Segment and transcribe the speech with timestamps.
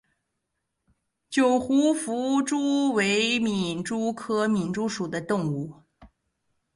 [1.29, 5.83] 九湖弗蛛为皿蛛科弗蛛属的动物。